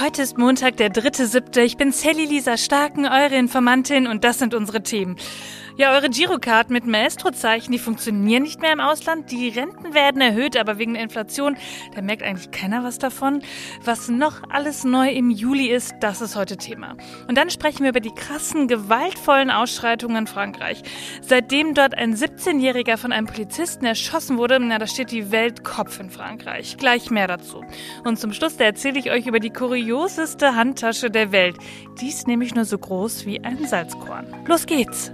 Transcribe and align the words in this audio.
Heute 0.00 0.22
ist 0.22 0.38
Montag, 0.38 0.76
der 0.76 0.92
3.7. 0.92 1.58
Ich 1.58 1.76
bin 1.76 1.90
Sally 1.90 2.24
Lisa 2.24 2.56
Starken, 2.56 3.04
eure 3.04 3.34
Informantin 3.34 4.06
und 4.06 4.22
das 4.22 4.38
sind 4.38 4.54
unsere 4.54 4.80
Themen. 4.80 5.16
Ja, 5.78 5.92
eure 5.92 6.10
Girocard 6.10 6.70
mit 6.70 6.88
Maestro-Zeichen, 6.88 7.70
die 7.70 7.78
funktionieren 7.78 8.42
nicht 8.42 8.60
mehr 8.60 8.72
im 8.72 8.80
Ausland. 8.80 9.30
Die 9.30 9.48
Renten 9.48 9.94
werden 9.94 10.20
erhöht, 10.20 10.56
aber 10.56 10.76
wegen 10.78 10.94
der 10.94 11.04
Inflation, 11.04 11.56
da 11.94 12.02
merkt 12.02 12.24
eigentlich 12.24 12.50
keiner 12.50 12.82
was 12.82 12.98
davon. 12.98 13.42
Was 13.84 14.08
noch 14.08 14.42
alles 14.50 14.82
neu 14.82 15.08
im 15.08 15.30
Juli 15.30 15.68
ist, 15.68 15.94
das 16.00 16.20
ist 16.20 16.34
heute 16.34 16.56
Thema. 16.56 16.96
Und 17.28 17.38
dann 17.38 17.48
sprechen 17.48 17.84
wir 17.84 17.90
über 17.90 18.00
die 18.00 18.10
krassen, 18.10 18.66
gewaltvollen 18.66 19.52
Ausschreitungen 19.52 20.16
in 20.16 20.26
Frankreich. 20.26 20.82
Seitdem 21.20 21.74
dort 21.74 21.96
ein 21.96 22.16
17-Jähriger 22.16 22.96
von 22.96 23.12
einem 23.12 23.28
Polizisten 23.28 23.84
erschossen 23.84 24.36
wurde, 24.36 24.58
na, 24.58 24.78
da 24.78 24.88
steht 24.88 25.12
die 25.12 25.30
Welt 25.30 25.62
Kopf 25.62 26.00
in 26.00 26.10
Frankreich. 26.10 26.76
Gleich 26.76 27.08
mehr 27.12 27.28
dazu. 27.28 27.62
Und 28.02 28.18
zum 28.18 28.32
Schluss, 28.32 28.56
da 28.56 28.64
erzähle 28.64 28.98
ich 28.98 29.12
euch 29.12 29.28
über 29.28 29.38
die 29.38 29.50
kurioseste 29.50 30.56
Handtasche 30.56 31.08
der 31.08 31.30
Welt. 31.30 31.56
Die 32.00 32.08
ist 32.08 32.26
nämlich 32.26 32.56
nur 32.56 32.64
so 32.64 32.78
groß 32.78 33.26
wie 33.26 33.44
ein 33.44 33.64
Salzkorn. 33.64 34.26
Los 34.48 34.66
geht's! 34.66 35.12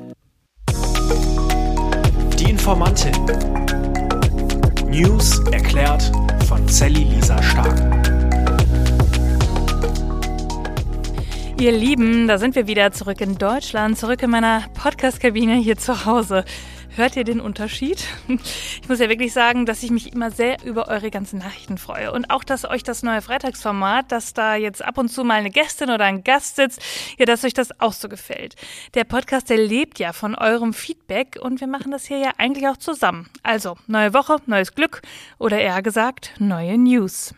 Informantin. 2.55 3.13
News 4.87 5.41
erklärt 5.51 6.13
von 6.47 6.69
Sally 6.69 7.03
Lisa 7.03 7.43
Stark. 7.43 7.77
Ihr 11.59 11.73
Lieben, 11.73 12.29
da 12.29 12.39
sind 12.39 12.55
wir 12.55 12.69
wieder 12.69 12.93
zurück 12.93 13.21
in 13.21 13.37
Deutschland, 13.39 13.99
zurück 13.99 14.23
in 14.23 14.31
meiner 14.31 14.63
Podcast-Kabine 14.81 15.57
hier 15.57 15.77
zu 15.77 16.07
Hause. 16.07 16.45
Hört 16.97 17.17
ihr 17.17 17.25
den 17.25 17.41
Unterschied? 17.41 18.07
Ich 18.83 18.89
muss 18.89 18.99
ja 18.99 19.09
wirklich 19.09 19.33
sagen, 19.33 19.65
dass 19.65 19.83
ich 19.83 19.91
mich 19.91 20.13
immer 20.13 20.31
sehr 20.31 20.63
über 20.63 20.89
eure 20.89 21.11
ganzen 21.11 21.39
Nachrichten 21.39 21.79
freue. 21.79 22.13
Und 22.13 22.29
auch, 22.31 22.45
dass 22.45 22.67
euch 22.67 22.83
das 22.83 23.03
neue 23.03 23.23
Freitagsformat, 23.23 24.13
dass 24.13 24.35
da 24.35 24.57
jetzt 24.57 24.85
ab 24.85 24.99
und 24.99 25.09
zu 25.09 25.25
mal 25.25 25.35
eine 25.35 25.49
Gästin 25.49 25.91
oder 25.91 26.05
ein 26.05 26.23
Gast 26.23 26.57
sitzt, 26.57 26.83
ja, 27.17 27.25
dass 27.25 27.45
euch 27.45 27.55
das 27.55 27.81
auch 27.81 27.95
so 27.95 28.11
gefällt. 28.11 28.57
Der 28.93 29.05
Podcast, 29.05 29.49
der 29.49 29.57
lebt 29.57 29.99
ja 29.99 30.13
von 30.13 30.35
eurem 30.35 30.75
Feedback 30.75 31.39
und 31.41 31.61
wir 31.61 31.67
machen 31.67 31.93
das 31.93 32.05
hier 32.05 32.19
ja 32.19 32.31
eigentlich 32.37 32.69
auch 32.69 32.77
zusammen. 32.77 33.31
Also, 33.43 33.79
neue 33.87 34.13
Woche, 34.13 34.37
neues 34.45 34.75
Glück 34.75 35.01
oder 35.39 35.59
eher 35.59 35.81
gesagt, 35.81 36.35
neue 36.39 36.77
News. 36.77 37.35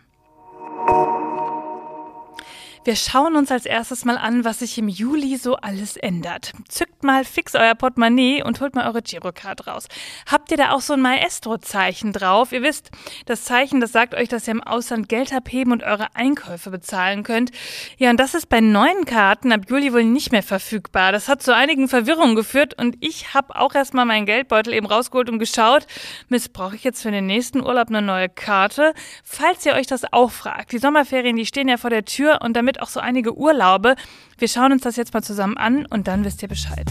Wir 2.87 2.95
schauen 2.95 3.35
uns 3.35 3.51
als 3.51 3.67
erstes 3.67 4.05
mal 4.05 4.17
an, 4.17 4.45
was 4.45 4.61
sich 4.61 4.79
im 4.79 4.87
Juli 4.87 5.39
so 5.39 5.57
alles 5.57 5.97
ändert. 5.97 6.53
Zückt 6.69 7.03
mal 7.03 7.25
fix 7.25 7.57
euer 7.57 7.75
Portemonnaie 7.75 8.45
und 8.45 8.61
holt 8.61 8.77
mal 8.77 8.87
eure 8.87 9.03
Girocard 9.03 9.67
raus. 9.67 9.89
Habt 10.31 10.53
ihr 10.53 10.57
da 10.57 10.71
auch 10.71 10.81
so 10.81 10.93
ein 10.93 11.01
Maestro-Zeichen 11.01 12.13
drauf? 12.13 12.53
Ihr 12.53 12.63
wisst, 12.63 12.93
das 13.25 13.43
Zeichen, 13.43 13.81
das 13.81 13.91
sagt 13.91 14.15
euch, 14.15 14.29
dass 14.29 14.47
ihr 14.47 14.53
im 14.53 14.63
Ausland 14.63 15.09
Geld 15.09 15.33
abheben 15.33 15.73
und 15.73 15.83
eure 15.83 16.15
Einkäufe 16.15 16.71
bezahlen 16.71 17.25
könnt. 17.25 17.51
Ja, 17.99 18.11
und 18.11 18.21
das 18.21 18.35
ist 18.35 18.49
bei 18.49 18.61
neuen 18.61 19.05
Karten 19.05 19.51
ab 19.51 19.63
Juli 19.69 19.93
wohl 19.93 20.05
nicht 20.05 20.31
mehr 20.31 20.45
verfügbar. 20.45 21.11
Das 21.11 21.29
hat 21.29 21.43
zu 21.43 21.53
einigen 21.53 21.89
Verwirrungen 21.89 22.37
geführt 22.37 22.81
und 22.81 22.99
ich 23.01 23.35
habe 23.35 23.57
auch 23.57 23.75
erstmal 23.75 24.05
meinen 24.05 24.27
Geldbeutel 24.27 24.73
eben 24.73 24.87
rausgeholt 24.87 25.29
und 25.29 25.41
geschaut, 25.41 25.89
Mist, 26.29 26.53
brauche 26.53 26.77
ich 26.77 26.85
jetzt 26.85 27.03
für 27.03 27.11
den 27.11 27.27
nächsten 27.27 27.67
Urlaub 27.67 27.89
eine 27.89 28.01
neue 28.01 28.29
Karte? 28.29 28.95
Falls 29.25 29.67
ihr 29.67 29.75
euch 29.75 29.89
das 29.89 30.05
auch 30.13 30.31
fragt, 30.31 30.71
die 30.71 30.79
Sommerferien, 30.79 31.35
die 31.35 31.47
stehen 31.47 31.67
ja 31.67 31.79
vor 31.79 31.91
der 31.91 32.05
Tür 32.05 32.43
und 32.43 32.55
damit 32.55 32.76
auch 32.81 32.89
so 32.89 33.01
einige 33.01 33.37
Urlaube. 33.37 33.97
Wir 34.39 34.49
schauen 34.49 34.73
uns 34.73 34.83
das 34.83 34.97
jetzt 34.97 35.15
mal 35.15 35.23
zusammen 35.23 35.57
an 35.57 35.87
und 35.87 36.09
dann 36.09 36.25
wisst 36.25 36.43
ihr 36.43 36.49
Bescheid. 36.49 36.87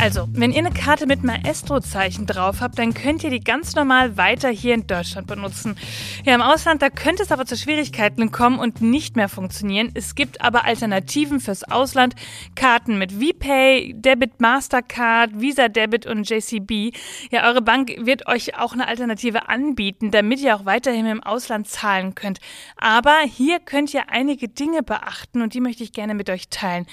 Also, 0.00 0.28
wenn 0.32 0.52
ihr 0.52 0.58
eine 0.58 0.70
Karte 0.70 1.06
mit 1.06 1.24
Maestro-Zeichen 1.24 2.24
drauf 2.24 2.60
habt, 2.60 2.78
dann 2.78 2.94
könnt 2.94 3.24
ihr 3.24 3.30
die 3.30 3.40
ganz 3.40 3.74
normal 3.74 4.16
weiter 4.16 4.48
hier 4.48 4.74
in 4.74 4.86
Deutschland 4.86 5.26
benutzen. 5.26 5.76
Ja, 6.24 6.36
im 6.36 6.40
Ausland, 6.40 6.82
da 6.82 6.88
könnte 6.88 7.24
es 7.24 7.32
aber 7.32 7.46
zu 7.46 7.56
Schwierigkeiten 7.56 8.30
kommen 8.30 8.60
und 8.60 8.80
nicht 8.80 9.16
mehr 9.16 9.28
funktionieren. 9.28 9.90
Es 9.94 10.14
gibt 10.14 10.40
aber 10.40 10.64
Alternativen 10.64 11.40
fürs 11.40 11.64
Ausland. 11.64 12.14
Karten 12.54 12.96
mit 12.98 13.12
VPay, 13.12 13.92
Debit, 13.96 14.40
Mastercard, 14.40 15.40
Visa 15.40 15.66
Debit 15.66 16.06
und 16.06 16.30
JCB. 16.30 16.96
Ja, 17.32 17.48
eure 17.48 17.60
Bank 17.60 17.92
wird 17.98 18.28
euch 18.28 18.56
auch 18.56 18.74
eine 18.74 18.86
Alternative 18.86 19.48
anbieten, 19.48 20.12
damit 20.12 20.38
ihr 20.38 20.54
auch 20.54 20.64
weiterhin 20.64 21.06
im 21.06 21.24
Ausland 21.24 21.66
zahlen 21.66 22.14
könnt. 22.14 22.38
Aber 22.76 23.16
hier 23.26 23.58
könnt 23.58 23.92
ihr 23.94 24.08
einige 24.10 24.48
Dinge 24.48 24.84
beachten 24.84 25.42
und 25.42 25.54
die 25.54 25.60
möchte 25.60 25.82
ich 25.82 25.92
gerne 25.92 26.14
mit 26.14 26.30
euch 26.30 26.48
teilen. 26.50 26.86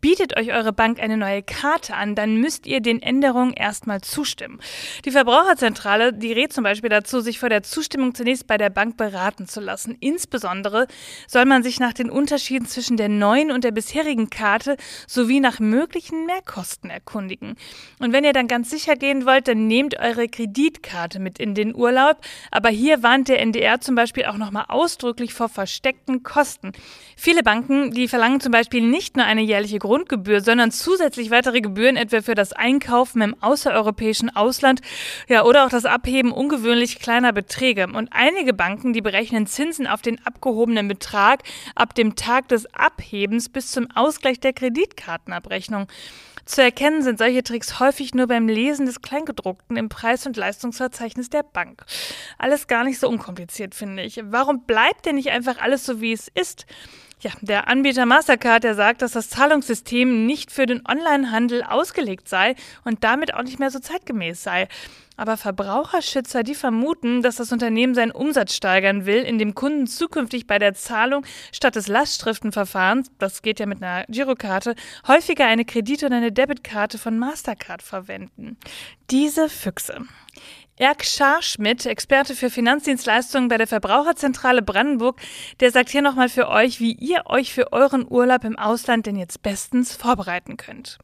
Bietet 0.00 0.36
euch 0.36 0.52
eure 0.52 0.72
Bank 0.72 1.00
eine 1.00 1.16
neue 1.16 1.42
Karte 1.42 1.94
an, 1.94 2.14
dann 2.14 2.36
müsst 2.36 2.51
müsst 2.52 2.66
ihr 2.66 2.80
den 2.80 3.00
Änderungen 3.00 3.54
erstmal 3.54 4.02
zustimmen. 4.02 4.60
Die 5.06 5.10
Verbraucherzentrale, 5.10 6.12
die 6.12 6.34
rät 6.34 6.52
zum 6.52 6.64
Beispiel 6.64 6.90
dazu, 6.90 7.20
sich 7.20 7.38
vor 7.38 7.48
der 7.48 7.62
Zustimmung 7.62 8.14
zunächst 8.14 8.46
bei 8.46 8.58
der 8.58 8.68
Bank 8.68 8.98
beraten 8.98 9.48
zu 9.48 9.58
lassen. 9.60 9.96
Insbesondere 10.00 10.86
soll 11.26 11.46
man 11.46 11.62
sich 11.62 11.80
nach 11.80 11.94
den 11.94 12.10
Unterschieden 12.10 12.66
zwischen 12.66 12.98
der 12.98 13.08
neuen 13.08 13.50
und 13.50 13.64
der 13.64 13.70
bisherigen 13.70 14.28
Karte 14.28 14.76
sowie 15.06 15.40
nach 15.40 15.60
möglichen 15.60 16.26
Mehrkosten 16.26 16.90
erkundigen. 16.90 17.54
Und 18.00 18.12
wenn 18.12 18.24
ihr 18.24 18.34
dann 18.34 18.48
ganz 18.48 18.68
sicher 18.68 18.96
gehen 18.96 19.24
wollt, 19.24 19.48
dann 19.48 19.66
nehmt 19.66 19.98
eure 19.98 20.28
Kreditkarte 20.28 21.20
mit 21.20 21.38
in 21.38 21.54
den 21.54 21.74
Urlaub. 21.74 22.18
Aber 22.50 22.68
hier 22.68 23.02
warnt 23.02 23.28
der 23.28 23.40
NDR 23.40 23.80
zum 23.80 23.94
Beispiel 23.94 24.26
auch 24.26 24.36
nochmal 24.36 24.66
ausdrücklich 24.68 25.32
vor 25.32 25.48
versteckten 25.48 26.22
Kosten. 26.22 26.72
Viele 27.16 27.42
Banken, 27.42 27.92
die 27.92 28.08
verlangen 28.08 28.40
zum 28.40 28.52
Beispiel 28.52 28.82
nicht 28.82 29.16
nur 29.16 29.24
eine 29.24 29.40
jährliche 29.40 29.78
Grundgebühr, 29.78 30.42
sondern 30.42 30.70
zusätzlich 30.70 31.30
weitere 31.30 31.62
Gebühren 31.62 31.96
etwa 31.96 32.20
für 32.20 32.34
das 32.34 32.41
das 32.42 32.52
Einkaufen 32.52 33.22
im 33.22 33.40
außereuropäischen 33.40 34.34
Ausland, 34.34 34.80
ja, 35.28 35.44
oder 35.44 35.64
auch 35.64 35.68
das 35.68 35.84
Abheben 35.84 36.32
ungewöhnlich 36.32 36.98
kleiner 36.98 37.32
Beträge. 37.32 37.86
Und 37.86 38.08
einige 38.12 38.52
Banken, 38.52 38.92
die 38.92 39.00
berechnen 39.00 39.46
Zinsen 39.46 39.86
auf 39.86 40.02
den 40.02 40.24
abgehobenen 40.26 40.88
Betrag 40.88 41.44
ab 41.76 41.94
dem 41.94 42.16
Tag 42.16 42.48
des 42.48 42.66
Abhebens 42.74 43.48
bis 43.48 43.70
zum 43.70 43.88
Ausgleich 43.94 44.40
der 44.40 44.52
Kreditkartenabrechnung. 44.52 45.86
Zu 46.44 46.62
erkennen 46.62 47.02
sind 47.02 47.18
solche 47.18 47.44
Tricks 47.44 47.78
häufig 47.78 48.14
nur 48.14 48.26
beim 48.26 48.48
Lesen 48.48 48.86
des 48.86 49.00
Kleingedruckten 49.00 49.76
im 49.76 49.88
Preis- 49.88 50.26
und 50.26 50.36
Leistungsverzeichnis 50.36 51.30
der 51.30 51.44
Bank. 51.44 51.84
Alles 52.38 52.66
gar 52.66 52.82
nicht 52.82 52.98
so 52.98 53.08
unkompliziert, 53.08 53.76
finde 53.76 54.02
ich. 54.02 54.20
Warum 54.24 54.64
bleibt 54.64 55.06
denn 55.06 55.14
nicht 55.14 55.30
einfach 55.30 55.58
alles 55.58 55.86
so, 55.86 56.00
wie 56.00 56.12
es 56.12 56.26
ist? 56.26 56.66
Ja, 57.22 57.30
der 57.40 57.68
Anbieter 57.68 58.04
Mastercard, 58.04 58.64
der 58.64 58.74
sagt, 58.74 59.00
dass 59.00 59.12
das 59.12 59.30
Zahlungssystem 59.30 60.26
nicht 60.26 60.50
für 60.50 60.66
den 60.66 60.82
Onlinehandel 60.88 61.62
ausgelegt 61.62 62.28
sei 62.28 62.56
und 62.84 63.04
damit 63.04 63.32
auch 63.32 63.44
nicht 63.44 63.60
mehr 63.60 63.70
so 63.70 63.78
zeitgemäß 63.78 64.42
sei. 64.42 64.66
Aber 65.16 65.36
Verbraucherschützer, 65.36 66.42
die 66.42 66.56
vermuten, 66.56 67.22
dass 67.22 67.36
das 67.36 67.52
Unternehmen 67.52 67.94
seinen 67.94 68.10
Umsatz 68.10 68.56
steigern 68.56 69.06
will, 69.06 69.22
indem 69.22 69.54
Kunden 69.54 69.86
zukünftig 69.86 70.48
bei 70.48 70.58
der 70.58 70.74
Zahlung 70.74 71.24
statt 71.52 71.76
des 71.76 71.86
Lastschriftenverfahrens, 71.86 73.12
das 73.20 73.42
geht 73.42 73.60
ja 73.60 73.66
mit 73.66 73.80
einer 73.84 74.04
Girokarte, 74.08 74.74
häufiger 75.06 75.46
eine 75.46 75.64
Kredit- 75.64 76.02
oder 76.02 76.16
eine 76.16 76.32
Debitkarte 76.32 76.98
von 76.98 77.20
Mastercard 77.20 77.82
verwenden. 77.82 78.56
Diese 79.10 79.48
Füchse. 79.48 80.06
Erk 80.82 81.04
Scharschmidt, 81.04 81.86
Experte 81.86 82.34
für 82.34 82.50
Finanzdienstleistungen 82.50 83.48
bei 83.48 83.56
der 83.56 83.68
Verbraucherzentrale 83.68 84.62
Brandenburg, 84.62 85.20
der 85.60 85.70
sagt 85.70 85.90
hier 85.90 86.02
nochmal 86.02 86.28
für 86.28 86.48
euch, 86.48 86.80
wie 86.80 86.90
ihr 86.90 87.22
euch 87.26 87.54
für 87.54 87.72
euren 87.72 88.04
Urlaub 88.10 88.42
im 88.42 88.58
Ausland 88.58 89.06
denn 89.06 89.14
jetzt 89.14 89.44
bestens 89.44 89.94
vorbereiten 89.94 90.56
könnt. 90.56 90.98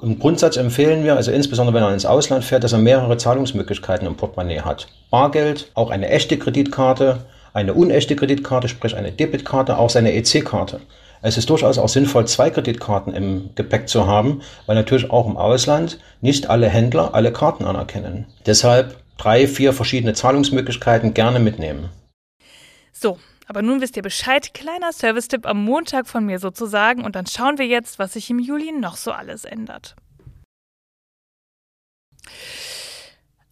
Im 0.00 0.20
Grundsatz 0.20 0.56
empfehlen 0.56 1.02
wir, 1.02 1.16
also 1.16 1.32
insbesondere 1.32 1.74
wenn 1.74 1.82
man 1.82 1.94
ins 1.94 2.06
Ausland 2.06 2.44
fährt, 2.44 2.62
dass 2.62 2.74
er 2.74 2.78
mehrere 2.78 3.16
Zahlungsmöglichkeiten 3.16 4.06
im 4.06 4.16
Portemonnaie 4.16 4.60
hat. 4.60 4.86
Bargeld, 5.10 5.68
auch 5.74 5.90
eine 5.90 6.10
echte 6.10 6.38
Kreditkarte, 6.38 7.26
eine 7.52 7.74
unechte 7.74 8.14
Kreditkarte, 8.14 8.68
sprich 8.68 8.94
eine 8.94 9.10
Debitkarte, 9.10 9.78
auch 9.78 9.90
seine 9.90 10.14
EC-Karte. 10.14 10.80
Es 11.22 11.38
ist 11.38 11.50
durchaus 11.50 11.78
auch 11.78 11.88
sinnvoll, 11.88 12.26
zwei 12.28 12.50
Kreditkarten 12.50 13.12
im 13.12 13.50
Gepäck 13.56 13.88
zu 13.88 14.06
haben, 14.06 14.42
weil 14.66 14.76
natürlich 14.76 15.10
auch 15.10 15.26
im 15.26 15.36
Ausland 15.36 15.98
nicht 16.20 16.50
alle 16.50 16.68
Händler 16.68 17.14
alle 17.14 17.32
Karten 17.32 17.64
anerkennen. 17.64 18.26
Deshalb 18.46 19.03
drei, 19.16 19.46
vier 19.46 19.72
verschiedene 19.72 20.14
Zahlungsmöglichkeiten 20.14 21.14
gerne 21.14 21.40
mitnehmen. 21.40 21.90
So, 22.92 23.18
aber 23.46 23.62
nun 23.62 23.80
wisst 23.80 23.96
ihr 23.96 24.02
Bescheid. 24.02 24.54
Kleiner 24.54 24.92
Service-Tipp 24.92 25.46
am 25.46 25.64
Montag 25.64 26.06
von 26.06 26.24
mir 26.24 26.38
sozusagen. 26.38 27.04
Und 27.04 27.16
dann 27.16 27.26
schauen 27.26 27.58
wir 27.58 27.66
jetzt, 27.66 27.98
was 27.98 28.14
sich 28.14 28.30
im 28.30 28.38
Juli 28.38 28.72
noch 28.72 28.96
so 28.96 29.12
alles 29.12 29.44
ändert. 29.44 29.96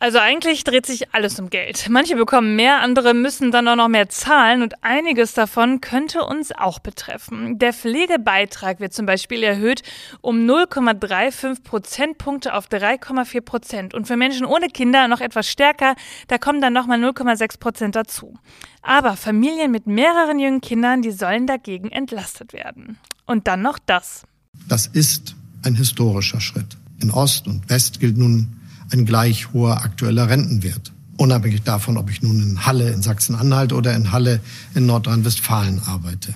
Also 0.03 0.19
eigentlich 0.19 0.65
dreht 0.65 0.85
sich 0.85 1.15
alles 1.15 1.39
um 1.39 1.49
Geld. 1.49 1.87
Manche 1.89 2.17
bekommen 2.17 2.57
mehr, 2.57 2.81
andere 2.81 3.15
müssen 3.15 3.53
dann 3.53 3.69
auch 3.69 3.77
noch 3.77 3.87
mehr 3.87 4.09
zahlen 4.09 4.63
und 4.63 4.83
einiges 4.83 5.33
davon 5.33 5.81
könnte 5.81 6.25
uns 6.25 6.51
auch 6.51 6.81
betreffen. 6.81 7.57
Der 7.61 7.73
Pflegebeitrag 7.73 8.81
wird 8.81 8.93
zum 8.93 9.07
Beispiel 9.07 9.45
erhöht 9.45 9.85
um 10.21 10.39
0,35 10.39 11.63
Prozentpunkte 11.63 12.55
auf 12.55 12.67
3,4 12.67 13.43
Prozent 13.43 13.95
und 13.95 14.09
für 14.09 14.17
Menschen 14.17 14.45
ohne 14.45 14.67
Kinder 14.67 15.07
noch 15.07 15.21
etwas 15.21 15.49
stärker, 15.49 15.95
da 16.27 16.37
kommen 16.37 16.61
dann 16.61 16.73
nochmal 16.73 16.99
0,6 16.99 17.61
Prozent 17.61 17.95
dazu. 17.95 18.35
Aber 18.83 19.15
Familien 19.15 19.71
mit 19.71 19.87
mehreren 19.87 20.41
jungen 20.41 20.63
Kindern, 20.63 21.03
die 21.03 21.13
sollen 21.13 21.47
dagegen 21.47 21.93
entlastet 21.93 22.53
werden. 22.53 22.99
Und 23.25 23.47
dann 23.47 23.63
noch 23.63 23.79
das. 23.79 24.25
Das 24.67 24.89
ist 24.89 25.37
ein 25.63 25.77
historischer 25.77 26.41
Schritt. 26.41 26.77
In 27.01 27.13
Ost 27.13 27.47
und 27.47 27.71
West 27.71 28.01
gilt 28.01 28.19
nun 28.19 28.59
ein 28.91 29.05
gleich 29.05 29.53
hoher 29.53 29.83
aktueller 29.85 30.29
Rentenwert. 30.29 30.93
unabhängig 31.19 31.63
davon, 31.63 31.99
ob 31.99 32.11
ich 32.11 32.23
nun 32.23 32.43
in 32.43 32.67
Halle 32.67 32.91
in 32.91 33.03
Sachsen-Anhalt 33.03 33.73
oder 33.73 33.95
in 33.95 34.11
Halle 34.11 34.41
in 34.75 34.87
Nordrhein-Westfalen 34.87 35.81
arbeite. 35.87 36.35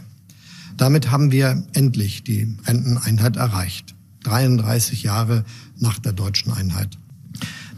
Damit 0.76 1.10
haben 1.10 1.32
wir 1.32 1.64
endlich 1.72 2.22
die 2.22 2.56
Renteneinheit 2.66 3.37
erreicht. 3.37 3.94
33 4.25 5.02
Jahre 5.02 5.44
nach 5.78 5.98
der 5.98 6.12
deutschen 6.12 6.52
Einheit. 6.52 6.98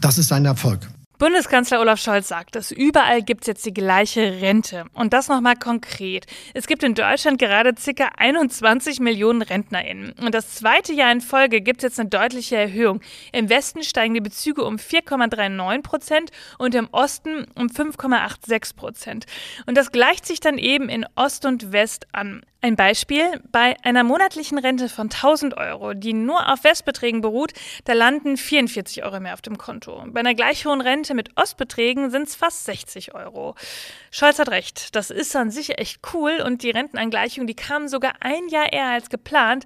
Das 0.01 0.17
ist 0.17 0.31
ein 0.31 0.45
Erfolg. 0.45 0.87
Bundeskanzler 1.19 1.81
Olaf 1.81 1.99
Scholz 1.99 2.29
sagt 2.29 2.55
es, 2.55 2.71
überall 2.71 3.21
gibt 3.21 3.41
es 3.41 3.47
jetzt 3.47 3.65
die 3.65 3.73
gleiche 3.73 4.39
Rente. 4.39 4.85
Und 4.93 5.11
das 5.11 5.27
nochmal 5.27 5.57
konkret. 5.57 6.25
Es 6.53 6.65
gibt 6.65 6.81
in 6.81 6.95
Deutschland 6.95 7.37
gerade 7.37 7.73
ca. 7.73 8.11
21 8.15 9.01
Millionen 9.01 9.41
RentnerInnen. 9.41 10.13
Und 10.13 10.33
das 10.33 10.55
zweite 10.55 10.93
Jahr 10.93 11.11
in 11.11 11.19
Folge 11.19 11.59
gibt 11.59 11.79
es 11.79 11.83
jetzt 11.83 11.99
eine 11.99 12.07
deutliche 12.07 12.55
Erhöhung. 12.55 13.01
Im 13.33 13.49
Westen 13.49 13.83
steigen 13.83 14.13
die 14.13 14.21
Bezüge 14.21 14.63
um 14.63 14.77
4,39 14.77 15.81
Prozent 15.81 16.31
und 16.57 16.73
im 16.73 16.87
Osten 16.93 17.45
um 17.53 17.67
5,86 17.67 18.77
Prozent. 18.77 19.25
Und 19.65 19.75
das 19.75 19.91
gleicht 19.91 20.25
sich 20.25 20.39
dann 20.39 20.57
eben 20.57 20.87
in 20.87 21.05
Ost 21.15 21.45
und 21.45 21.73
West 21.73 22.07
an. 22.13 22.45
Ein 22.61 22.75
Beispiel, 22.75 23.41
bei 23.53 23.77
einer 23.83 24.03
monatlichen 24.03 24.57
Rente 24.57 24.89
von 24.89 25.05
1000 25.09 25.55
Euro, 25.55 25.93
die 25.93 26.11
nur 26.11 26.51
auf 26.51 26.65
Westbeträgen 26.65 27.21
beruht, 27.21 27.53
da 27.85 27.93
landen 27.93 28.35
44 28.35 29.05
Euro 29.05 29.21
mehr 29.21 29.33
auf 29.33 29.41
dem 29.41 29.57
Konto. 29.57 30.03
Bei 30.07 30.19
einer 30.19 30.33
gleich 30.33 30.65
hohen 30.65 30.81
Rente 30.81 31.13
mit 31.13 31.37
Ostbeträgen 31.37 32.11
sind 32.11 32.27
es 32.27 32.35
fast 32.35 32.65
60 32.65 33.15
Euro. 33.15 33.55
Scholz 34.11 34.39
hat 34.39 34.49
recht, 34.49 34.93
das 34.97 35.09
ist 35.09 35.33
an 35.37 35.51
sich 35.51 35.77
echt 35.77 36.01
cool 36.13 36.43
und 36.45 36.61
die 36.63 36.71
Rentenangleichung, 36.71 37.47
die 37.47 37.55
kam 37.55 37.87
sogar 37.87 38.15
ein 38.19 38.49
Jahr 38.49 38.73
eher 38.73 38.87
als 38.87 39.09
geplant. 39.09 39.65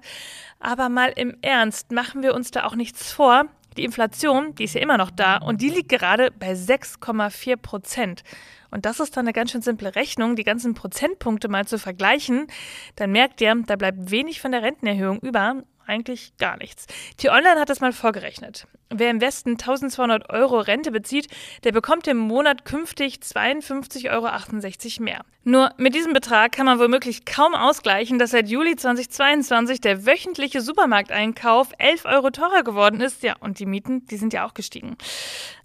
Aber 0.60 0.88
mal 0.88 1.12
im 1.16 1.36
Ernst, 1.42 1.90
machen 1.90 2.22
wir 2.22 2.32
uns 2.32 2.52
da 2.52 2.64
auch 2.64 2.76
nichts 2.76 3.12
vor. 3.12 3.46
Die 3.76 3.84
Inflation, 3.84 4.54
die 4.54 4.64
ist 4.64 4.74
ja 4.74 4.80
immer 4.80 4.98
noch 4.98 5.10
da 5.10 5.36
und 5.36 5.60
die 5.60 5.68
liegt 5.68 5.88
gerade 5.88 6.30
bei 6.30 6.52
6,4 6.52 7.56
Prozent. 7.56 8.22
Und 8.70 8.86
das 8.86 8.98
ist 8.98 9.16
dann 9.16 9.26
eine 9.26 9.32
ganz 9.32 9.52
schön 9.52 9.62
simple 9.62 9.94
Rechnung, 9.94 10.34
die 10.34 10.42
ganzen 10.42 10.74
Prozentpunkte 10.74 11.48
mal 11.48 11.64
zu 11.64 11.78
vergleichen. 11.78 12.48
Dann 12.96 13.12
merkt 13.12 13.40
ihr, 13.40 13.54
da 13.66 13.76
bleibt 13.76 14.10
wenig 14.10 14.40
von 14.40 14.52
der 14.52 14.62
Rentenerhöhung 14.62 15.20
über. 15.20 15.62
Eigentlich 15.86 16.36
gar 16.38 16.56
nichts. 16.56 16.86
T-Online 17.18 17.60
hat 17.60 17.68
das 17.68 17.80
mal 17.80 17.92
vorgerechnet. 17.92 18.66
Wer 18.90 19.10
im 19.10 19.20
Westen 19.20 19.52
1200 19.52 20.30
Euro 20.30 20.60
Rente 20.60 20.90
bezieht, 20.90 21.28
der 21.64 21.72
bekommt 21.72 22.06
im 22.06 22.16
Monat 22.16 22.64
künftig 22.64 23.16
52,68 23.16 24.10
Euro 24.10 25.02
mehr. 25.02 25.24
Nur 25.42 25.70
mit 25.78 25.94
diesem 25.94 26.12
Betrag 26.12 26.52
kann 26.52 26.66
man 26.66 26.78
womöglich 26.78 27.24
kaum 27.24 27.54
ausgleichen, 27.54 28.18
dass 28.18 28.30
seit 28.30 28.48
Juli 28.48 28.76
2022 28.76 29.80
der 29.80 30.06
wöchentliche 30.06 30.60
Supermarkteinkauf 30.60 31.68
11 31.78 32.04
Euro 32.04 32.30
teurer 32.30 32.62
geworden 32.62 33.00
ist. 33.00 33.22
Ja, 33.22 33.34
und 33.40 33.58
die 33.58 33.66
Mieten, 33.66 34.06
die 34.06 34.16
sind 34.16 34.32
ja 34.32 34.46
auch 34.46 34.54
gestiegen. 34.54 34.96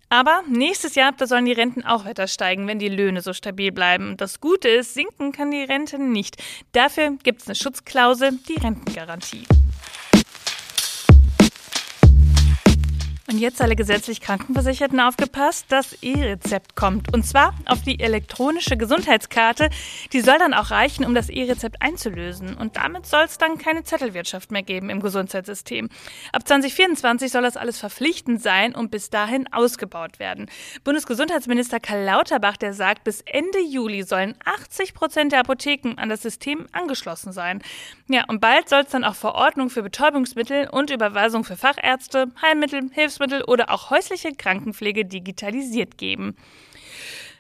Aber 0.10 0.42
nächstes 0.48 0.96
Jahr, 0.96 1.12
da 1.12 1.28
sollen 1.28 1.46
die 1.46 1.52
Renten 1.52 1.84
auch 1.84 2.06
weiter 2.06 2.28
steigen, 2.28 2.68
wenn 2.68 2.80
die 2.80 2.90
Löhne 2.90 3.22
so 3.22 3.32
stabil 3.32 3.72
bleiben. 3.72 4.18
Das 4.18 4.42
Gute 4.42 4.68
ist, 4.68 4.96
sinken 4.96 5.32
kann 5.32 5.52
die 5.52 5.62
Rente 5.62 6.00
nicht. 6.00 6.42
Dafür 6.72 7.12
gibt 7.22 7.42
es 7.42 7.48
eine 7.48 7.56
Schutzklausel, 7.56 8.40
die 8.48 8.60
Rentengarantie. 8.60 9.44
Jetzt 13.40 13.62
alle 13.62 13.76
gesetzlich 13.76 14.22
Krankenversicherten 14.22 15.00
aufgepasst, 15.00 15.66
das 15.70 15.94
E-Rezept 16.02 16.76
kommt. 16.76 17.14
Und 17.14 17.26
zwar 17.26 17.54
auf 17.66 17.82
die 17.82 18.00
elektronische 18.00 18.78
Gesundheitskarte. 18.78 19.70
Die 20.14 20.22
soll 20.22 20.38
dann 20.38 20.54
auch 20.54 20.72
reichen, 20.72 21.06
um 21.06 21.14
das 21.14 21.30
E-Rezept 21.30 21.82
einzulösen. 21.82 22.56
Und 22.56 22.76
damit 22.76 23.06
soll 23.06 23.24
es 23.24 23.38
dann 23.38 23.58
keine 23.58 23.84
Zettelwirtschaft 23.84 24.52
mehr 24.52 24.64
geben 24.64 24.90
im 24.90 25.02
Gesundheitssystem. 25.02 25.90
Ab 26.34 26.48
2024 26.48 27.32
soll 27.32 27.44
das 27.44 27.58
alles 27.58 27.80
verpflichtend 27.80 28.42
sein 28.42 28.76
und 28.76 28.92
bis 28.92 29.10
dahin 29.10 29.52
ausgebaut 29.52 30.20
werden. 30.20 30.50
Bundesgesundheitsminister 30.84 31.80
Karl 31.80 32.04
Lauterbach, 32.04 32.58
der 32.58 32.74
sagt, 32.74 33.04
bis 33.04 33.22
Ende 33.22 33.60
Juli 33.60 34.04
sollen 34.04 34.36
80 34.44 34.94
Prozent 34.94 35.32
der 35.32 35.42
Apotheken 35.42 35.96
an 35.98 36.10
das 36.10 36.22
System 36.22 36.68
angeschlossen 36.72 37.32
sein. 37.32 37.62
Ja, 38.08 38.26
und 38.28 38.42
bald 38.42 38.70
soll 38.70 38.82
es 38.82 38.90
dann 38.90 39.04
auch 39.04 39.16
Verordnung 39.16 39.70
für 39.70 39.84
Betäubungsmittel 39.84 40.68
und 40.70 40.90
Überweisung 40.90 41.44
für 41.44 41.56
Fachärzte, 41.56 42.32
Heilmittel, 42.42 42.90
Hilfs 42.92 43.20
Hilfsmittel 43.30 43.44
oder 43.44 43.70
auch 43.72 43.90
häusliche 43.90 44.32
Krankenpflege 44.34 45.06
digitalisiert 45.06 45.98
geben. 45.98 46.36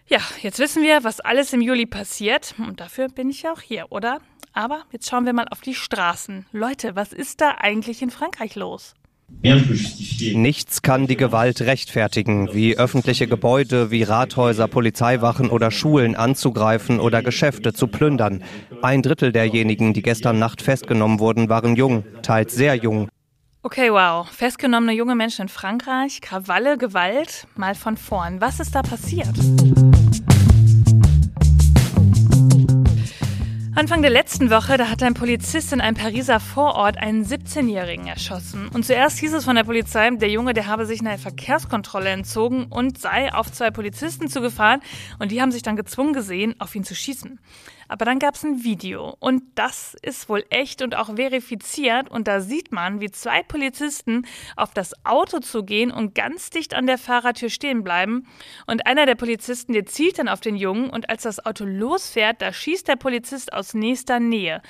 Ja, 0.07 0.19
jetzt 0.41 0.59
wissen 0.59 0.81
wir, 0.81 1.03
was 1.03 1.19
alles 1.19 1.53
im 1.53 1.61
Juli 1.61 1.85
passiert. 1.85 2.55
Und 2.57 2.79
dafür 2.79 3.09
bin 3.09 3.29
ich 3.29 3.43
ja 3.43 3.53
auch 3.53 3.61
hier, 3.61 3.85
oder? 3.89 4.19
Aber 4.53 4.83
jetzt 4.91 5.09
schauen 5.09 5.25
wir 5.25 5.33
mal 5.33 5.47
auf 5.51 5.61
die 5.61 5.75
Straßen. 5.75 6.45
Leute, 6.51 6.95
was 6.95 7.13
ist 7.13 7.41
da 7.41 7.55
eigentlich 7.59 8.01
in 8.01 8.09
Frankreich 8.09 8.55
los? 8.55 8.95
Nichts 10.33 10.81
kann 10.81 11.05
die 11.05 11.15
Gewalt 11.15 11.61
rechtfertigen, 11.61 12.51
wie 12.51 12.79
öffentliche 12.79 13.27
Gebäude 13.27 13.91
wie 13.91 14.01
Rathäuser, 14.01 14.67
Polizeiwachen 14.67 15.51
oder 15.51 15.69
Schulen 15.69 16.15
anzugreifen 16.15 16.99
oder 16.99 17.21
Geschäfte 17.21 17.71
zu 17.71 17.85
plündern. 17.85 18.43
Ein 18.81 19.03
Drittel 19.03 19.31
derjenigen, 19.31 19.93
die 19.93 20.01
gestern 20.01 20.39
Nacht 20.39 20.63
festgenommen 20.63 21.19
wurden, 21.19 21.47
waren 21.47 21.75
jung, 21.75 22.03
teils 22.23 22.55
sehr 22.55 22.73
jung. 22.73 23.07
Okay, 23.61 23.91
wow. 23.91 24.25
Festgenommene 24.25 24.93
junge 24.93 25.15
Menschen 25.15 25.41
in 25.41 25.49
Frankreich, 25.49 26.21
Krawalle, 26.21 26.77
Gewalt, 26.77 27.45
mal 27.57 27.75
von 27.75 27.97
vorn. 27.97 28.39
Was 28.39 28.61
ist 28.61 28.73
da 28.73 28.81
passiert? 28.81 29.35
Anfang 33.75 34.01
der 34.01 34.11
letzten 34.11 34.49
Woche, 34.49 34.77
da 34.77 34.89
hat 34.89 35.03
ein 35.03 35.13
Polizist 35.13 35.73
in 35.73 35.81
einem 35.81 35.97
Pariser 35.97 36.39
Vorort 36.39 36.97
einen 36.97 37.25
17-Jährigen 37.25 38.07
erschossen. 38.07 38.69
Und 38.69 38.85
zuerst 38.85 39.19
hieß 39.19 39.33
es 39.33 39.43
von 39.43 39.57
der 39.57 39.65
Polizei, 39.65 40.09
der 40.09 40.29
Junge, 40.29 40.53
der 40.53 40.67
habe 40.67 40.85
sich 40.85 41.01
einer 41.01 41.17
Verkehrskontrolle 41.17 42.11
entzogen 42.11 42.67
und 42.69 42.97
sei 42.97 43.33
auf 43.33 43.51
zwei 43.51 43.71
Polizisten 43.71 44.29
zugefahren 44.29 44.79
und 45.19 45.31
die 45.33 45.41
haben 45.41 45.51
sich 45.51 45.63
dann 45.63 45.75
gezwungen 45.75 46.13
gesehen, 46.13 46.55
auf 46.59 46.75
ihn 46.75 46.85
zu 46.85 46.95
schießen. 46.95 47.39
Aber 47.89 48.05
dann 48.05 48.19
gab 48.19 48.35
es 48.35 48.43
ein 48.43 48.63
Video 48.63 49.17
und 49.19 49.41
das 49.55 49.97
ist 50.03 50.29
wohl 50.29 50.45
echt 50.49 50.81
und 50.81 50.95
auch 50.95 51.15
verifiziert 51.15 52.09
und 52.09 52.27
da 52.27 52.39
sieht 52.39 52.71
man, 52.71 53.01
wie 53.01 53.09
zwei 53.11 53.43
Polizisten 53.43 54.25
auf 54.55 54.73
das 54.73 54.93
Auto 55.05 55.39
zugehen 55.39 55.91
und 55.91 56.13
ganz 56.13 56.51
dicht 56.51 56.75
an 56.75 56.85
der 56.85 56.99
Fahrertür 56.99 57.49
stehen 57.49 57.83
bleiben 57.83 58.27
und 58.67 58.85
einer 58.85 59.07
der 59.07 59.15
Polizisten, 59.15 59.73
der 59.73 59.87
zielt 59.87 60.19
dann 60.19 60.29
auf 60.29 60.39
den 60.39 60.55
Jungen 60.55 60.89
und 60.91 61.09
als 61.09 61.23
das 61.23 61.43
Auto 61.45 61.65
losfährt, 61.65 62.41
da 62.41 62.53
schießt 62.53 62.87
der 62.87 62.95
Polizist 62.95 63.51
aus 63.53 63.73
nächster 63.73 64.19
Nähe. 64.19 64.61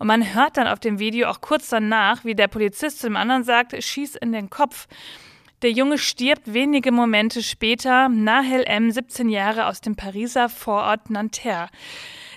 Und 0.00 0.08
man 0.08 0.34
hört 0.34 0.56
dann 0.56 0.66
auf 0.66 0.80
dem 0.80 0.98
Video 0.98 1.28
auch 1.28 1.40
kurz 1.40 1.68
danach, 1.68 2.24
wie 2.24 2.34
der 2.34 2.48
Polizist 2.48 2.98
zu 2.98 3.06
dem 3.06 3.16
anderen 3.16 3.44
sagt, 3.44 3.80
schieß 3.80 4.16
in 4.16 4.32
den 4.32 4.50
Kopf. 4.50 4.88
Der 5.62 5.70
Junge 5.70 5.96
stirbt 5.96 6.52
wenige 6.52 6.92
Momente 6.92 7.42
später. 7.42 8.08
Nahel 8.08 8.64
M., 8.64 8.90
17 8.90 9.28
Jahre 9.30 9.66
aus 9.66 9.80
dem 9.80 9.96
Pariser 9.96 10.48
Vorort 10.48 11.08
Nanterre. 11.08 11.70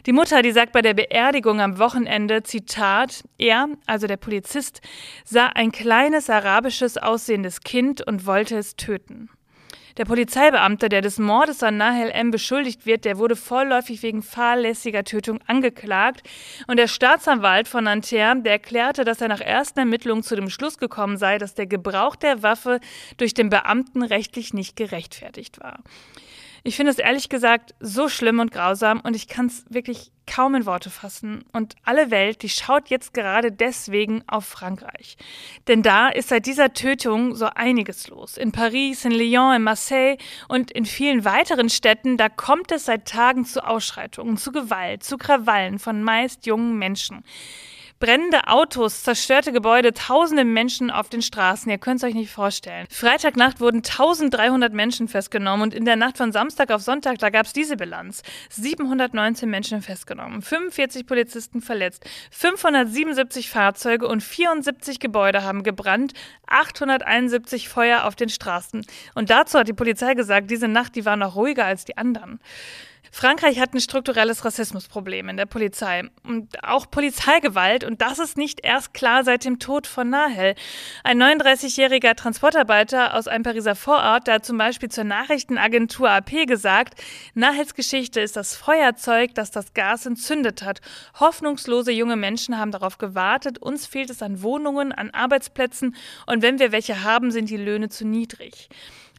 Die 0.08 0.14
Mutter, 0.14 0.42
die 0.42 0.54
sagt 0.54 0.72
bei 0.72 0.82
der 0.82 0.94
Beerdigung 0.94 1.60
am 1.60 1.80
Wochenende, 1.80 2.42
Zitat, 2.42 3.26
er, 3.38 3.68
also 3.88 4.08
der 4.08 4.16
Polizist, 4.16 4.80
sah 5.26 5.48
ein 5.48 5.74
kleines 5.74 6.30
arabisches 6.30 6.98
aussehendes 6.98 7.60
Kind 7.60 8.08
und 8.08 8.26
wollte 8.26 8.58
es 8.58 8.78
töten. 8.78 9.30
Der 9.98 10.06
Polizeibeamte, 10.06 10.88
der 10.88 11.02
des 11.02 11.20
Mordes 11.20 11.62
an 11.62 11.76
Nahel 11.76 12.10
M. 12.12 12.32
beschuldigt 12.32 12.86
wird, 12.86 13.04
der 13.04 13.18
wurde 13.18 13.36
vorläufig 13.36 14.02
wegen 14.02 14.22
fahrlässiger 14.22 15.04
Tötung 15.04 15.40
angeklagt. 15.46 16.26
Und 16.68 16.78
der 16.78 16.88
Staatsanwalt 16.88 17.68
von 17.68 17.84
Nanterre, 17.84 18.42
der 18.42 18.54
erklärte, 18.54 19.04
dass 19.04 19.20
er 19.20 19.28
nach 19.28 19.42
ersten 19.42 19.80
Ermittlungen 19.80 20.24
zu 20.24 20.38
dem 20.38 20.50
Schluss 20.50 20.78
gekommen 20.78 21.18
sei, 21.18 21.38
dass 21.38 21.54
der 21.54 21.68
Gebrauch 21.68 22.16
der 22.16 22.44
Waffe 22.44 22.80
durch 23.18 23.34
den 23.34 23.50
Beamten 23.50 24.04
rechtlich 24.04 24.54
nicht 24.54 24.78
gerechtfertigt 24.78 25.60
war. 25.60 25.80
Ich 26.68 26.76
finde 26.76 26.92
es 26.92 27.00
ehrlich 27.00 27.30
gesagt 27.30 27.76
so 27.80 28.10
schlimm 28.10 28.42
und 28.42 28.52
grausam 28.52 29.00
und 29.00 29.16
ich 29.16 29.30
kann 29.30 29.46
es 29.46 29.64
wirklich 29.70 30.12
kaum 30.30 30.54
in 30.54 30.66
Worte 30.66 30.90
fassen. 30.90 31.46
Und 31.54 31.76
alle 31.86 32.12
Welt, 32.12 32.42
die 32.42 32.50
schaut 32.50 32.90
jetzt 32.90 33.14
gerade 33.14 33.54
deswegen 33.54 34.22
auf 34.28 34.44
Frankreich. 34.44 35.16
Denn 35.70 35.82
da 35.82 36.10
ist 36.10 36.28
seit 36.28 36.46
dieser 36.46 36.74
Tötung 36.74 37.36
so 37.36 37.46
einiges 37.46 38.10
los. 38.10 38.36
In 38.36 38.52
Paris, 38.52 39.06
in 39.06 39.14
Lyon, 39.14 39.56
in 39.56 39.64
Marseille 39.64 40.18
und 40.50 40.70
in 40.72 40.84
vielen 40.84 41.24
weiteren 41.24 41.70
Städten, 41.70 42.18
da 42.18 42.28
kommt 42.28 42.74
es 42.74 42.84
seit 42.84 43.08
Tagen 43.08 43.46
zu 43.46 43.66
Ausschreitungen, 43.66 44.36
zu 44.36 44.52
Gewalt, 44.52 45.06
zu 45.06 45.18
Krawallen 45.18 45.80
von 45.80 46.04
meist 46.04 46.46
jungen 46.48 46.78
Menschen. 46.78 47.24
Brennende 48.00 48.48
Autos, 48.48 49.02
zerstörte 49.02 49.52
Gebäude, 49.52 49.92
tausende 49.92 50.46
Menschen 50.46 50.92
auf 50.92 51.10
den 51.10 51.24
Straßen. 51.24 51.72
Ihr 51.72 51.80
könnt 51.80 51.98
es 51.98 52.04
euch 52.04 52.14
nicht 52.14 52.32
vorstellen. 52.32 52.86
Freitagnacht 52.92 53.60
wurden 53.60 53.78
1300 53.78 54.72
Menschen 54.72 55.08
festgenommen 55.08 55.64
und 55.64 55.74
in 55.74 55.84
der 55.84 55.96
Nacht 55.96 56.18
von 56.18 56.32
Samstag 56.32 56.70
auf 56.70 56.84
Sonntag, 56.84 57.18
da 57.18 57.32
gab 57.32 57.48
es 57.48 57.54
diese 57.54 57.76
Bilanz. 57.76 58.22
719 58.52 59.50
Menschen 59.50 59.82
festgenommen, 59.82 60.44
45 60.44 61.08
Polizisten 61.08 61.60
verletzt, 61.60 62.06
577 62.30 63.50
Fahrzeuge 63.50 64.08
und 64.08 64.22
74 64.22 65.00
Gebäude 65.00 65.42
haben 65.42 65.64
gebrannt, 65.64 66.14
871 66.46 67.68
Feuer 67.68 68.04
auf 68.04 68.16
den 68.16 68.30
Straßen. 68.30 68.86
Und 69.16 69.32
dazu 69.32 69.58
hat 69.58 69.68
die 69.70 69.74
Polizei 69.74 70.14
gesagt, 70.14 70.52
diese 70.52 70.68
Nacht, 70.68 70.96
die 70.96 71.06
war 71.06 71.16
noch 71.16 71.36
ruhiger 71.36 71.66
als 71.66 71.84
die 71.84 71.98
anderen. 71.98 72.40
Frankreich 73.12 73.60
hat 73.60 73.74
ein 73.74 73.80
strukturelles 73.80 74.44
Rassismusproblem 74.46 75.30
in 75.30 75.38
der 75.38 75.46
Polizei 75.46 76.04
und 76.24 76.64
auch 76.64 76.90
Polizeigewalt 76.90 77.84
und 77.84 78.02
das 78.02 78.20
ist 78.20 78.38
nicht 78.38 78.64
erst 78.64 78.94
klar 78.94 79.24
seit 79.24 79.46
dem 79.46 79.60
Tod 79.60 79.88
von 79.88 80.10
Nahel. 80.10 80.56
Ein 81.04 81.22
39-jähriger 81.22 82.16
Transportarbeiter 82.16 83.16
aus 83.16 83.28
einem 83.28 83.44
Pariser 83.44 83.76
Vorort, 83.76 84.28
der 84.28 84.36
hat 84.36 84.46
zum 84.46 84.58
Beispiel 84.58 84.90
zur 84.90 85.04
Nachrichtenagentur 85.04 86.10
AP 86.10 86.48
gesagt, 86.48 87.02
Nahels 87.34 87.74
Geschichte 87.74 88.20
ist 88.22 88.36
das 88.36 88.56
Feuerzeug, 88.56 89.34
das 89.36 89.52
das 89.52 89.74
Gas 89.74 90.06
entzündet 90.06 90.64
hat. 90.64 90.82
Hoffnungslose 91.20 91.92
junge 91.92 92.16
Menschen 92.16 92.58
haben 92.58 92.72
darauf 92.72 92.98
gewartet, 92.98 93.58
uns 93.60 93.86
fehlt 93.86 94.10
es 94.10 94.22
an 94.22 94.42
Wohnungen, 94.42 94.92
an 94.92 95.12
Arbeitsplätzen 95.12 95.96
und 96.26 96.42
wenn 96.42 96.60
wir 96.60 96.72
welche 96.72 97.04
haben, 97.04 97.32
sind 97.32 97.50
die 97.50 97.58
Löhne 97.58 97.90
zu 97.90 98.06
niedrig. 98.06 98.70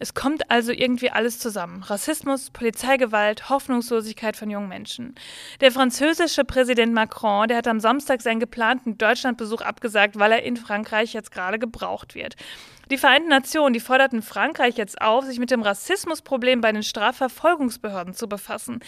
Es 0.00 0.14
kommt 0.14 0.50
also 0.50 0.72
irgendwie 0.72 1.10
alles 1.10 1.38
zusammen. 1.38 1.82
Rassismus, 1.82 2.50
Polizeigewalt, 2.50 3.48
Hoffnungslosigkeit 3.48 4.36
von 4.36 4.50
jungen 4.50 4.68
Menschen. 4.68 5.14
Der 5.60 5.72
französische 5.72 6.44
Präsident 6.44 6.92
Macron, 6.92 7.48
der 7.48 7.56
hat 7.56 7.66
am 7.66 7.80
Samstag 7.80 8.22
seinen 8.22 8.40
geplanten 8.40 8.96
Deutschlandbesuch 8.96 9.60
abgesagt, 9.60 10.18
weil 10.18 10.32
er 10.32 10.42
in 10.42 10.56
Frankreich 10.56 11.12
jetzt 11.12 11.32
gerade 11.32 11.58
gebraucht 11.58 12.14
wird. 12.14 12.36
Die 12.90 12.96
Vereinten 12.96 13.28
Nationen, 13.28 13.74
die 13.74 13.80
forderten 13.80 14.22
Frankreich 14.22 14.78
jetzt 14.78 15.02
auf, 15.02 15.26
sich 15.26 15.38
mit 15.38 15.50
dem 15.50 15.60
Rassismusproblem 15.60 16.62
bei 16.62 16.72
den 16.72 16.82
Strafverfolgungsbehörden 16.82 18.14
zu 18.14 18.30
befassen. 18.30 18.80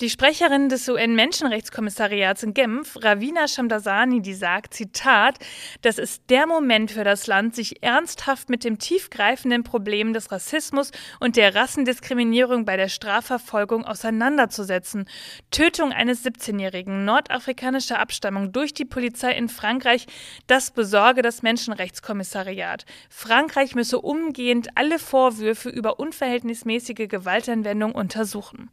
Die 0.00 0.10
Sprecherin 0.10 0.68
des 0.68 0.88
UN-Menschenrechtskommissariats 0.88 2.44
in 2.44 2.54
Genf, 2.54 2.96
Ravina 3.02 3.48
Shamdasani, 3.48 4.22
die 4.22 4.34
sagt, 4.34 4.74
Zitat, 4.74 5.40
das 5.82 5.98
ist 5.98 6.22
der 6.30 6.46
Moment 6.46 6.92
für 6.92 7.02
das 7.02 7.26
Land, 7.26 7.56
sich 7.56 7.82
ernsthaft 7.82 8.48
mit 8.48 8.62
dem 8.62 8.78
tiefgreifenden 8.78 9.64
Problem 9.64 10.12
des 10.12 10.30
Rassismus 10.30 10.92
und 11.18 11.34
der 11.34 11.56
Rassendiskriminierung 11.56 12.64
bei 12.64 12.76
der 12.76 12.88
Strafverfolgung 12.88 13.84
auseinanderzusetzen. 13.84 15.08
Tötung 15.50 15.92
eines 15.92 16.24
17-Jährigen 16.24 17.04
nordafrikanischer 17.04 17.98
Abstammung 17.98 18.52
durch 18.52 18.72
die 18.72 18.84
Polizei 18.84 19.32
in 19.32 19.48
Frankreich, 19.48 20.06
das 20.46 20.70
besorge 20.70 21.22
das 21.22 21.42
Menschenrechtskommissariat. 21.42 22.84
Frank 23.10 23.47
Frankreich 23.48 23.74
müsse 23.74 23.98
umgehend 23.98 24.68
alle 24.74 24.98
Vorwürfe 24.98 25.70
über 25.70 25.98
unverhältnismäßige 25.98 27.08
Gewaltanwendung 27.08 27.92
untersuchen. 27.92 28.68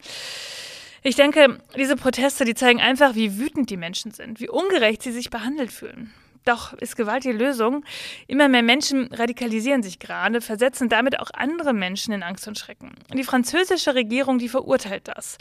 Ich 1.01 1.15
denke, 1.15 1.59
diese 1.77 1.95
Proteste, 1.95 2.43
die 2.43 2.55
zeigen 2.55 2.81
einfach, 2.81 3.15
wie 3.15 3.39
wütend 3.39 3.69
die 3.69 3.77
Menschen 3.77 4.11
sind, 4.11 4.41
wie 4.41 4.49
ungerecht 4.49 5.01
sie 5.01 5.13
sich 5.13 5.29
behandelt 5.29 5.71
fühlen. 5.71 6.11
Doch 6.45 6.73
ist 6.73 6.95
Gewalt 6.95 7.23
die 7.23 7.31
Lösung? 7.31 7.83
Immer 8.27 8.47
mehr 8.47 8.61
Menschen 8.61 9.11
radikalisieren 9.11 9.81
sich 9.81 9.97
gerade, 9.97 10.41
versetzen 10.41 10.89
damit 10.89 11.19
auch 11.19 11.31
andere 11.33 11.73
Menschen 11.73 12.13
in 12.13 12.21
Angst 12.21 12.47
und 12.47 12.57
Schrecken. 12.57 12.93
Die 13.11 13.23
französische 13.23 13.95
Regierung, 13.95 14.37
die 14.37 14.47
verurteilt 14.47 15.07
das. 15.07 15.39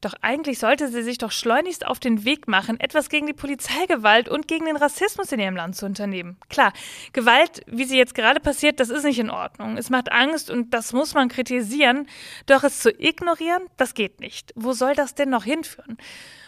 Doch 0.00 0.14
eigentlich 0.22 0.60
sollte 0.60 0.88
sie 0.88 1.02
sich 1.02 1.18
doch 1.18 1.32
schleunigst 1.32 1.84
auf 1.84 1.98
den 1.98 2.24
Weg 2.24 2.46
machen, 2.46 2.78
etwas 2.78 3.08
gegen 3.08 3.26
die 3.26 3.32
Polizeigewalt 3.32 4.28
und 4.28 4.46
gegen 4.46 4.66
den 4.66 4.76
Rassismus 4.76 5.32
in 5.32 5.40
ihrem 5.40 5.56
Land 5.56 5.74
zu 5.74 5.86
unternehmen. 5.86 6.36
Klar, 6.48 6.72
Gewalt, 7.12 7.62
wie 7.66 7.84
sie 7.84 7.98
jetzt 7.98 8.14
gerade 8.14 8.38
passiert, 8.38 8.78
das 8.78 8.90
ist 8.90 9.02
nicht 9.02 9.18
in 9.18 9.30
Ordnung. 9.30 9.76
Es 9.76 9.90
macht 9.90 10.12
Angst 10.12 10.50
und 10.50 10.72
das 10.72 10.92
muss 10.92 11.14
man 11.14 11.28
kritisieren. 11.28 12.06
Doch 12.46 12.62
es 12.62 12.78
zu 12.78 12.90
ignorieren, 12.90 13.64
das 13.76 13.94
geht 13.94 14.20
nicht. 14.20 14.52
Wo 14.54 14.72
soll 14.72 14.94
das 14.94 15.16
denn 15.16 15.30
noch 15.30 15.42
hinführen? 15.42 15.98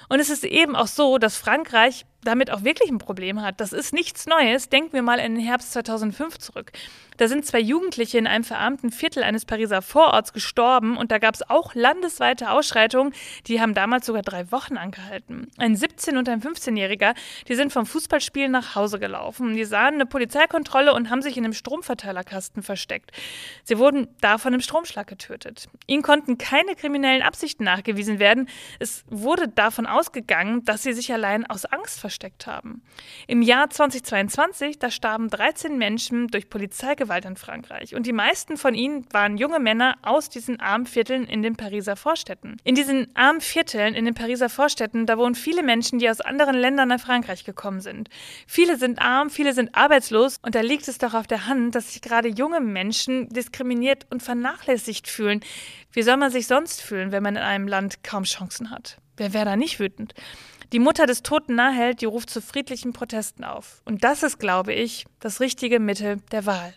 Und 0.09 0.21
es 0.21 0.31
ist 0.31 0.45
eben 0.45 0.77
auch 0.77 0.87
so, 0.87 1.19
dass 1.19 1.37
Frankreich 1.37 2.07
damit 2.27 2.51
auch 2.51 2.65
wirklich 2.65 2.91
ein 2.91 2.99
Problem 2.99 3.43
hat. 3.43 3.61
Das 3.61 3.73
ist 3.73 3.93
nichts 3.93 4.27
Neues. 4.27 4.69
Denken 4.69 4.93
wir 4.93 5.03
mal 5.03 5.19
in 5.19 5.37
den 5.37 5.45
Herbst 5.45 5.73
2005 5.73 6.39
zurück. 6.39 6.73
Da 7.17 7.29
sind 7.29 7.47
zwei 7.47 7.61
Jugendliche 7.61 8.19
in 8.19 8.27
einem 8.27 8.45
verarmten 8.45 8.91
Viertel 8.91 9.23
eines 9.23 9.45
Pariser 9.45 9.81
Vororts 9.81 10.33
gestorben 10.33 10.97
und 10.97 11.11
da 11.11 11.19
gab 11.19 11.35
es 11.35 11.49
auch 11.49 11.75
landesweite 11.75 12.51
Ausschreitungen. 12.51 13.15
Die 13.47 13.61
haben 13.61 13.75
damals 13.75 14.07
sogar 14.07 14.23
drei 14.23 14.51
Wochen 14.53 14.77
angehalten. 14.77 15.49
Ein 15.57 15.77
17- 15.77 16.19
und 16.19 16.29
ein 16.29 16.43
15-Jähriger, 16.43 17.15
die 17.49 17.55
sind 17.55 17.73
vom 17.73 17.87
Fußballspiel 17.87 18.49
nach 18.49 18.75
Hause 18.75 18.99
gelaufen. 18.99 19.57
Die 19.57 19.65
sahen 19.65 19.95
eine 19.95 20.07
Polizeikontrolle 20.07 20.93
und 20.93 21.09
haben 21.09 21.23
sich 21.23 21.37
in 21.37 21.45
einem 21.45 21.55
Stromverteilerkasten 21.55 22.63
versteckt. 22.63 23.13
Sie 23.65 23.79
wurden 23.79 24.09
da 24.21 24.37
von 24.37 24.53
einem 24.53 24.61
Stromschlag 24.61 25.07
getötet. 25.07 25.69
Ihnen 25.87 26.03
konnten 26.03 26.37
keine 26.37 26.75
kriminellen 26.75 27.23
Absichten 27.23 27.65
nachgewiesen 27.65 28.19
werden. 28.19 28.49
Es 28.79 29.05
wurde 29.09 29.49
davon 29.49 29.87
ausgegangen, 29.87 30.65
dass 30.65 30.83
sie 30.83 30.93
sich 30.93 31.13
allein 31.13 31.47
aus 31.47 31.65
Angst 31.65 31.99
versteckten 31.99 32.16
versteckt 32.17 32.47
haben. 32.47 32.83
Im 33.27 33.43
Jahr 33.43 33.69
2022, 33.69 34.79
da 34.79 34.91
starben 34.91 35.29
13 35.29 35.77
Menschen 35.77 36.29
durch 36.29 36.49
Polizeigewalt 36.49 37.27
in 37.27 37.37
Frankreich 37.37 37.95
und 37.95 38.07
die 38.07 38.15
meisten 38.15 38.57
von 38.57 38.75
ihnen 38.75 39.05
waren 39.13 39.37
junge 39.37 39.59
Männer 39.59 39.97
aus 40.01 40.31
diesen 40.31 40.59
armen 40.59 40.87
Vierteln 40.87 41.25
in 41.25 41.43
den 41.43 41.57
Pariser 41.57 41.95
Vorstädten. 41.95 42.57
In 42.65 42.75
diesen 42.75 43.15
armen 43.15 43.43
Vierteln 43.43 43.95
in 43.95 44.07
den 44.07 44.15
Pariser 44.15 44.49
Vorstädten, 44.49 45.05
da 45.05 45.19
wohnen 45.19 45.35
viele 45.35 45.63
Menschen, 45.63 45.99
die 45.99 46.09
aus 46.09 46.23
anderen 46.23 46.57
Ländern 46.57 46.89
nach 46.89 47.01
Frankreich 47.01 47.45
gekommen 47.45 47.81
sind. 47.81 48.09
Viele 48.47 48.79
sind 48.79 48.99
arm, 48.99 49.29
viele 49.29 49.53
sind 49.53 49.75
arbeitslos 49.75 50.39
und 50.41 50.55
da 50.55 50.63
liegt 50.63 50.89
es 50.89 50.97
doch 50.97 51.13
auf 51.13 51.27
der 51.27 51.47
Hand, 51.47 51.75
dass 51.75 51.93
sich 51.93 52.01
gerade 52.01 52.29
junge 52.29 52.61
Menschen 52.61 53.29
diskriminiert 53.29 54.07
und 54.09 54.23
vernachlässigt 54.23 55.07
fühlen. 55.07 55.41
Wie 55.93 56.03
soll 56.03 56.17
man 56.17 56.31
sich 56.31 56.47
sonst 56.47 56.81
fühlen, 56.81 57.13
wenn 57.13 57.23
man 57.23 57.37
in 57.37 57.43
einem 57.43 57.69
Land 57.69 58.03
kaum 58.03 58.25
Chancen 58.25 58.71
hat? 58.71 58.97
Wer 59.19 59.33
wäre 59.33 59.45
da 59.45 59.57
nicht 59.57 59.81
wütend? 59.81 60.15
Die 60.73 60.79
Mutter 60.81 61.07
des 61.07 61.23
toten 61.23 61.55
Naheld, 61.55 62.01
die 62.01 62.07
ruft 62.07 62.29
zu 62.29 62.43
friedlichen 62.43 62.93
Protesten 62.93 63.45
auf. 63.45 63.83
Und 63.85 64.03
das 64.03 64.23
ist, 64.23 64.39
glaube 64.39 64.73
ich, 64.73 65.07
das 65.21 65.41
richtige 65.41 65.79
Mittel 65.79 66.19
der 66.33 66.45
Wahl. 66.45 66.75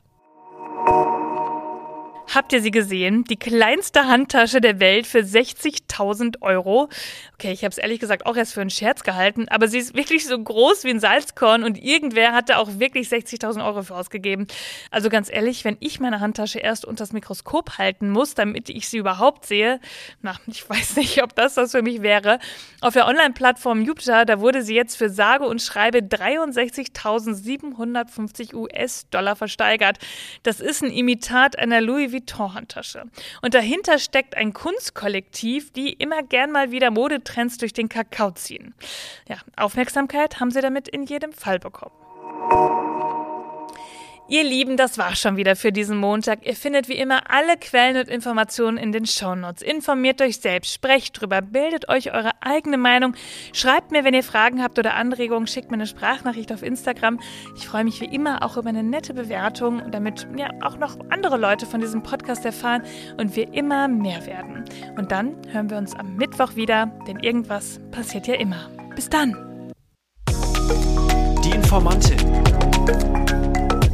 Habt 2.31 2.53
ihr 2.53 2.61
sie 2.61 2.69
gesehen? 2.69 3.23
Die 3.23 3.37
kleinste 3.37 4.05
Handtasche 4.05 4.61
der 4.61 4.79
Welt 4.79 5.07
für 5.07 5.21
60.000 5.21 6.41
Euro. 6.41 6.87
Okay, 7.33 7.51
ich 7.51 7.63
habe 7.63 7.71
es 7.71 7.79
ehrlich 7.79 7.99
gesagt 7.99 8.27
auch 8.27 8.37
erst 8.37 8.53
für 8.53 8.61
einen 8.61 8.69
Scherz 8.69 9.01
gehalten, 9.01 9.47
aber 9.49 9.67
sie 9.67 9.79
ist 9.79 9.95
wirklich 9.95 10.27
so 10.27 10.37
groß 10.37 10.83
wie 10.83 10.91
ein 10.91 10.99
Salzkorn 10.99 11.63
und 11.63 11.81
irgendwer 11.81 12.33
hat 12.33 12.49
da 12.49 12.57
auch 12.57 12.77
wirklich 12.77 13.07
60.000 13.07 13.65
Euro 13.65 13.81
für 13.81 13.95
ausgegeben. 13.95 14.45
Also 14.91 15.09
ganz 15.09 15.31
ehrlich, 15.31 15.65
wenn 15.65 15.77
ich 15.79 15.99
meine 15.99 16.19
Handtasche 16.19 16.59
erst 16.59 16.85
unter 16.85 17.01
das 17.01 17.13
Mikroskop 17.13 17.79
halten 17.79 18.11
muss, 18.11 18.35
damit 18.35 18.69
ich 18.69 18.89
sie 18.89 18.97
überhaupt 18.97 19.47
sehe, 19.47 19.79
na, 20.21 20.35
ich 20.45 20.69
weiß 20.69 20.97
nicht, 20.97 21.23
ob 21.23 21.35
das 21.35 21.55
das 21.55 21.71
für 21.71 21.81
mich 21.81 22.03
wäre. 22.03 22.37
Auf 22.81 22.93
der 22.93 23.07
Online-Plattform 23.07 23.81
Jupiter, 23.81 24.25
da 24.25 24.39
wurde 24.39 24.61
sie 24.61 24.75
jetzt 24.75 24.97
für 24.97 25.09
sage 25.09 25.45
und 25.45 25.63
schreibe 25.63 25.97
63.750 25.99 28.53
US-Dollar 28.53 29.35
versteigert. 29.35 29.97
Das 30.43 30.59
ist 30.59 30.83
ein 30.83 30.91
Imitat 30.91 31.57
einer 31.57 31.81
Louis 31.81 32.11
Vuitton 32.11 32.18
Vuitton-Handtasche. 32.19 33.03
Und 33.41 33.53
dahinter 33.53 33.99
steckt 33.99 34.35
ein 34.35 34.53
Kunstkollektiv, 34.53 35.71
die 35.71 35.93
immer 35.93 36.23
gern 36.23 36.51
mal 36.51 36.71
wieder 36.71 36.91
Modetrends 36.91 37.57
durch 37.57 37.73
den 37.73 37.89
Kakao 37.89 38.31
ziehen. 38.31 38.73
Ja, 39.27 39.37
Aufmerksamkeit 39.55 40.39
haben 40.39 40.51
sie 40.51 40.61
damit 40.61 40.87
in 40.87 41.03
jedem 41.03 41.33
Fall 41.33 41.59
bekommen. 41.59 42.78
Ihr 44.31 44.43
Lieben, 44.43 44.77
das 44.77 44.99
war 44.99 45.15
schon 45.15 45.37
wieder 45.37 45.55
für 45.55 45.71
diesen 45.71 45.97
Montag. 45.97 46.45
Ihr 46.45 46.55
findet 46.55 46.87
wie 46.87 46.97
immer 46.97 47.31
alle 47.31 47.57
Quellen 47.57 47.97
und 47.97 48.07
Informationen 48.07 48.77
in 48.77 48.91
den 48.91 49.07
Shownotes. 49.07 49.63
Informiert 49.63 50.21
euch 50.21 50.37
selbst, 50.37 50.71
sprecht 50.71 51.19
drüber, 51.19 51.41
bildet 51.41 51.89
euch 51.89 52.13
eure 52.13 52.29
eigene 52.39 52.77
Meinung. 52.77 53.15
Schreibt 53.53 53.89
mir, 53.91 54.03
wenn 54.03 54.13
ihr 54.13 54.21
Fragen 54.21 54.61
habt 54.61 54.77
oder 54.77 54.93
Anregungen, 54.93 55.47
schickt 55.47 55.71
mir 55.71 55.77
eine 55.77 55.87
Sprachnachricht 55.87 56.53
auf 56.53 56.61
Instagram. 56.61 57.19
Ich 57.57 57.67
freue 57.67 57.83
mich 57.83 58.01
wie 58.01 58.05
immer 58.05 58.43
auch 58.43 58.55
über 58.55 58.69
eine 58.69 58.83
nette 58.83 59.15
Bewertung, 59.15 59.89
damit 59.89 60.27
ja 60.37 60.51
auch 60.61 60.77
noch 60.77 60.95
andere 61.09 61.37
Leute 61.37 61.65
von 61.65 61.81
diesem 61.81 62.03
Podcast 62.03 62.45
erfahren 62.45 62.83
und 63.17 63.35
wir 63.35 63.51
immer 63.51 63.87
mehr 63.87 64.27
werden. 64.27 64.63
Und 64.95 65.11
dann 65.11 65.37
hören 65.51 65.71
wir 65.71 65.77
uns 65.79 65.95
am 65.95 66.17
Mittwoch 66.17 66.55
wieder, 66.55 66.85
denn 67.07 67.17
irgendwas 67.21 67.81
passiert 67.89 68.27
ja 68.27 68.35
immer. 68.35 68.69
Bis 68.95 69.09
dann. 69.09 69.73
Die 71.43 71.49
Informantin. 71.49 73.18